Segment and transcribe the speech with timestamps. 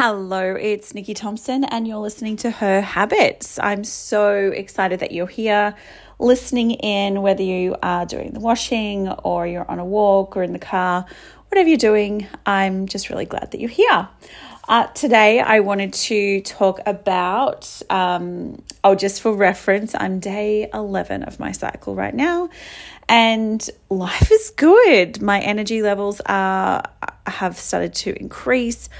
[0.00, 3.58] Hello, it's Nicky Thompson, and you're listening to Her Habits.
[3.58, 5.74] I'm so excited that you're here
[6.20, 10.52] listening in, whether you are doing the washing or you're on a walk or in
[10.52, 11.04] the car,
[11.48, 12.28] whatever you're doing.
[12.46, 14.08] I'm just really glad that you're here.
[14.68, 21.22] Uh, today, I wanted to talk about, um, oh, just for reference, I'm day 11
[21.22, 22.50] of my cycle right now,
[23.08, 25.22] and life is good.
[25.22, 26.82] My energy levels are
[27.26, 28.90] have started to increase.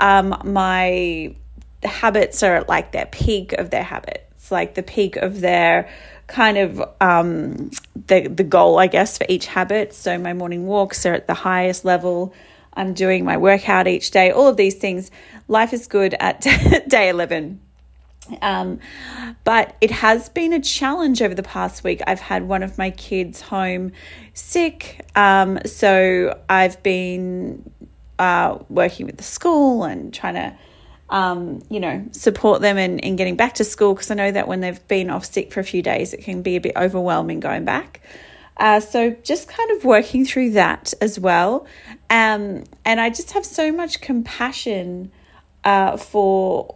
[0.00, 1.34] Um, my
[1.82, 5.90] habits are at like their peak of their habits, like the peak of their
[6.26, 7.70] kind of um,
[8.06, 9.92] the the goal, I guess, for each habit.
[9.92, 12.32] So my morning walks are at the highest level.
[12.78, 15.10] I'm doing my workout each day, all of these things.
[15.48, 16.40] Life is good at
[16.88, 17.60] day 11.
[18.40, 18.78] Um,
[19.42, 22.00] but it has been a challenge over the past week.
[22.06, 23.90] I've had one of my kids home
[24.32, 25.04] sick.
[25.16, 27.68] Um, so I've been
[28.20, 30.56] uh, working with the school and trying to,
[31.10, 34.46] um, you know, support them in, in getting back to school because I know that
[34.46, 37.40] when they've been off sick for a few days, it can be a bit overwhelming
[37.40, 38.02] going back.
[38.58, 41.66] Uh, so just kind of working through that as well.
[42.10, 45.12] Um, and I just have so much compassion
[45.64, 46.74] uh, for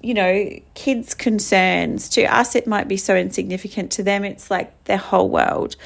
[0.00, 2.08] you know, kids' concerns.
[2.10, 3.90] To us, it might be so insignificant.
[3.92, 5.76] To them, it's like their whole world.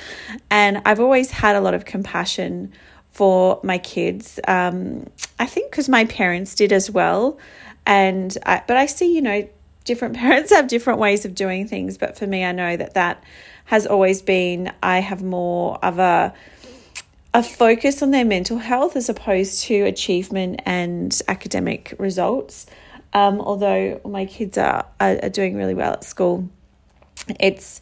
[0.51, 2.73] And I've always had a lot of compassion
[3.11, 4.39] for my kids.
[4.47, 5.07] Um,
[5.39, 7.39] I think because my parents did as well.
[7.87, 9.49] And I, but I see, you know,
[9.87, 11.97] different parents have different ways of doing things.
[11.97, 13.25] But for me, I know that that
[13.65, 16.35] has always been, I have more of a,
[17.33, 22.67] a focus on their mental health as opposed to achievement and academic results.
[23.15, 26.49] Um, although my kids are, are, are doing really well at school,
[27.41, 27.81] it's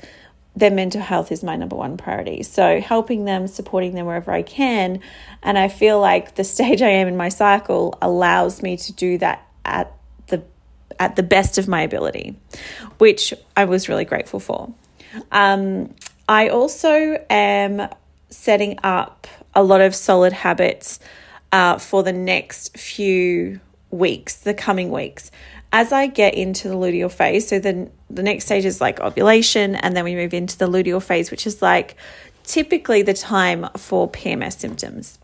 [0.56, 2.42] their mental health is my number one priority.
[2.44, 5.00] So helping them, supporting them wherever I can,
[5.42, 9.18] and I feel like the stage I am in my cycle allows me to do
[9.18, 9.92] that at
[11.04, 12.34] at the best of my ability,
[12.96, 14.72] which I was really grateful for.
[15.30, 15.94] Um,
[16.26, 17.90] I also am
[18.30, 20.98] setting up a lot of solid habits
[21.52, 23.60] uh, for the next few
[23.90, 25.30] weeks, the coming weeks.
[25.72, 29.74] As I get into the luteal phase, so then the next stage is like ovulation,
[29.74, 31.96] and then we move into the luteal phase, which is like
[32.44, 35.18] typically the time for PMS symptoms.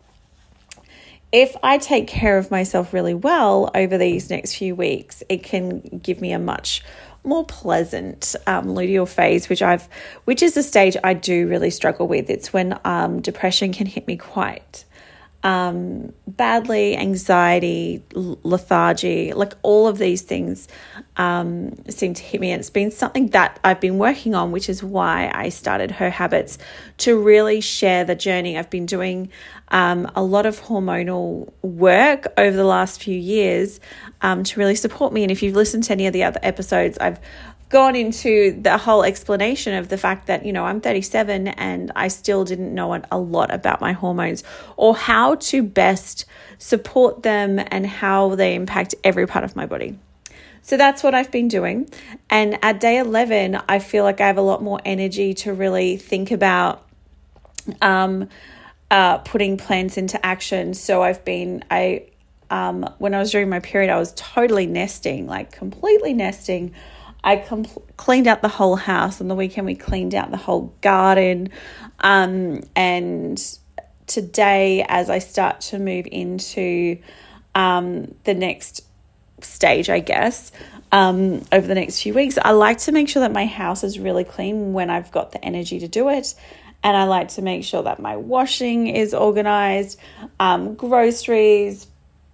[1.31, 5.79] If I take care of myself really well over these next few weeks, it can
[6.03, 6.83] give me a much
[7.23, 9.87] more pleasant um, luteal phase, which I've,
[10.25, 12.29] which is a stage I do really struggle with.
[12.29, 14.83] It's when um, depression can hit me quite
[15.43, 20.67] um, badly, anxiety, lethargy, like all of these things
[21.17, 22.51] um, seem to hit me.
[22.51, 26.09] And it's been something that I've been working on, which is why I started Her
[26.09, 26.57] Habits
[26.99, 28.57] to really share the journey.
[28.57, 29.29] I've been doing
[29.69, 33.79] um, a lot of hormonal work over the last few years
[34.21, 35.23] um, to really support me.
[35.23, 37.19] And if you've listened to any of the other episodes, I've
[37.71, 42.09] gone into the whole explanation of the fact that, you know, I'm 37 and I
[42.09, 44.43] still didn't know a lot about my hormones
[44.75, 46.25] or how to best
[46.57, 49.97] support them and how they impact every part of my body.
[50.61, 51.89] So that's what I've been doing.
[52.29, 55.97] And at day 11, I feel like I have a lot more energy to really
[55.97, 56.85] think about
[57.81, 58.27] um,
[58.91, 60.73] uh, putting plans into action.
[60.73, 62.07] So I've been, I,
[62.49, 66.73] um, when I was during my period, I was totally nesting, like completely nesting
[67.23, 67.65] I com-
[67.97, 69.21] cleaned out the whole house.
[69.21, 71.49] On the weekend, we cleaned out the whole garden.
[71.99, 73.41] Um, and
[74.07, 76.97] today, as I start to move into
[77.53, 78.81] um, the next
[79.41, 80.51] stage, I guess,
[80.91, 83.99] um, over the next few weeks, I like to make sure that my house is
[83.99, 86.33] really clean when I've got the energy to do it.
[86.83, 89.99] And I like to make sure that my washing is organized,
[90.39, 91.85] um, groceries,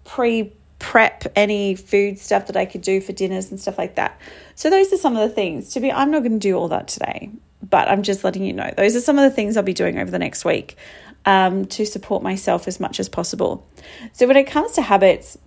[0.06, 4.20] pre prep any food stuff that I could do for dinners and stuff like that.
[4.56, 5.74] So those are some of the things.
[5.74, 7.32] To be I'm not going to do all that today,
[7.68, 8.72] but I'm just letting you know.
[8.76, 10.78] Those are some of the things I'll be doing over the next week
[11.26, 13.68] um, to support myself as much as possible.
[14.14, 15.38] So when it comes to habits,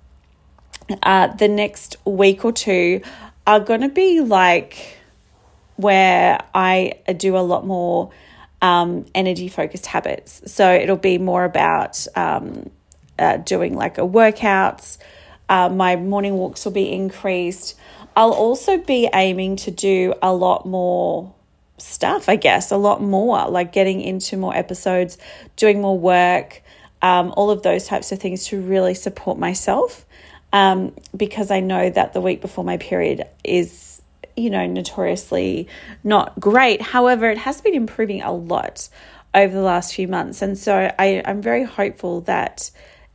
[1.02, 3.00] uh, the next week or two
[3.46, 4.98] are going to be like
[5.76, 8.10] where I do a lot more
[8.60, 10.52] um, energy focused habits.
[10.52, 12.70] So it'll be more about um,
[13.18, 14.98] uh, doing like a workouts,
[15.50, 17.76] uh, my morning walks will be increased.
[18.16, 21.34] I'll also be aiming to do a lot more
[21.76, 25.18] stuff, I guess, a lot more, like getting into more episodes,
[25.56, 26.62] doing more work,
[27.02, 30.06] um, all of those types of things to really support myself.
[30.52, 34.02] Um, because I know that the week before my period is,
[34.36, 35.68] you know, notoriously
[36.04, 36.80] not great.
[36.80, 38.88] However, it has been improving a lot
[39.34, 40.42] over the last few months.
[40.42, 42.70] And so I, I'm very hopeful that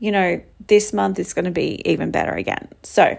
[0.05, 2.69] you know, this month is going to be even better again.
[2.83, 3.17] So,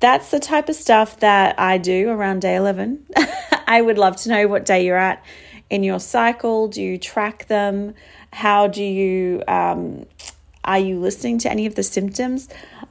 [0.00, 3.04] that's the type of stuff that I do around day 11.
[3.66, 5.22] I would love to know what day you're at
[5.68, 6.68] in your cycle.
[6.68, 7.94] Do you track them?
[8.32, 10.06] How do you, um,
[10.64, 12.48] are you listening to any of the symptoms?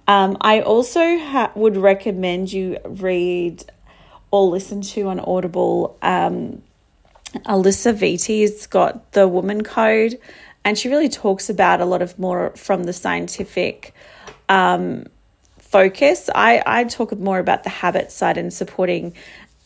[0.08, 3.64] Um, I also ha- would recommend you read
[4.30, 5.98] or listen to on Audible.
[6.02, 6.62] Um,
[7.46, 10.20] Alisa Vitti's got the Woman Code,
[10.68, 13.94] and she really talks about a lot of more from the scientific
[14.50, 15.06] um,
[15.60, 16.30] focus.
[16.36, 19.14] I, I talk more about the habit side and supporting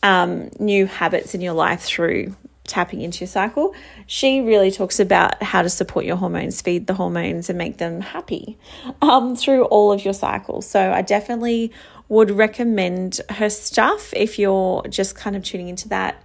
[0.04, 2.36] um, new habits in your life through
[2.68, 3.74] tapping into your cycle.
[4.06, 8.00] She really talks about how to support your hormones, feed the hormones, and make them
[8.00, 8.56] happy
[9.02, 10.68] um, through all of your cycles.
[10.68, 11.72] So I definitely
[12.08, 16.22] would recommend her stuff if you're just kind of tuning into that.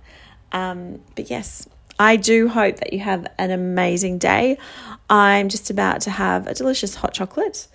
[0.51, 1.67] Um, but yes,
[1.99, 4.57] I do hope that you have an amazing day.
[5.09, 7.67] I'm just about to have a delicious hot chocolate,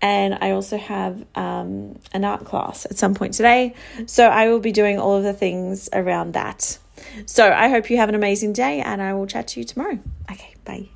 [0.00, 3.74] and I also have um, an art class at some point today.
[4.06, 6.78] So I will be doing all of the things around that.
[7.26, 9.98] So I hope you have an amazing day, and I will chat to you tomorrow.
[10.30, 10.88] Okay, bye.